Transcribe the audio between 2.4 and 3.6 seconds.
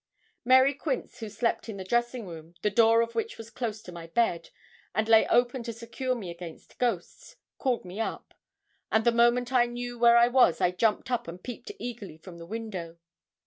the door of which was